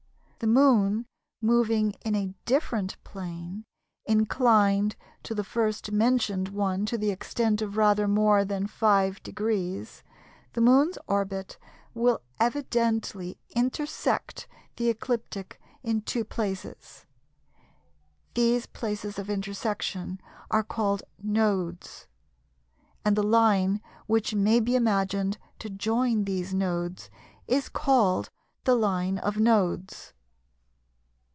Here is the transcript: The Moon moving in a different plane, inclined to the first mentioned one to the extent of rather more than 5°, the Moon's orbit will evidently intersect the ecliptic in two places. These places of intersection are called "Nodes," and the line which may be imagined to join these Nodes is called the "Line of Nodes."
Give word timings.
The 0.43 0.47
Moon 0.47 1.05
moving 1.39 1.91
in 2.03 2.15
a 2.15 2.33
different 2.45 2.97
plane, 3.03 3.63
inclined 4.07 4.95
to 5.21 5.35
the 5.35 5.43
first 5.43 5.91
mentioned 5.91 6.49
one 6.49 6.83
to 6.87 6.97
the 6.97 7.11
extent 7.11 7.61
of 7.61 7.77
rather 7.77 8.07
more 8.07 8.43
than 8.43 8.67
5°, 8.67 10.01
the 10.53 10.61
Moon's 10.61 10.97
orbit 11.05 11.59
will 11.93 12.21
evidently 12.39 13.37
intersect 13.51 14.47
the 14.77 14.89
ecliptic 14.89 15.61
in 15.83 16.01
two 16.01 16.25
places. 16.25 17.05
These 18.33 18.65
places 18.65 19.19
of 19.19 19.29
intersection 19.29 20.19
are 20.49 20.63
called 20.63 21.03
"Nodes," 21.21 22.07
and 23.05 23.15
the 23.15 23.21
line 23.21 23.79
which 24.07 24.33
may 24.33 24.59
be 24.59 24.75
imagined 24.75 25.37
to 25.59 25.69
join 25.69 26.23
these 26.23 26.51
Nodes 26.51 27.11
is 27.47 27.69
called 27.69 28.31
the 28.63 28.73
"Line 28.73 29.19
of 29.19 29.37
Nodes." 29.37 30.13